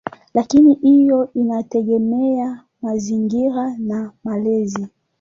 [0.33, 4.87] Lakini hiyo inategemea mazingira na malezi.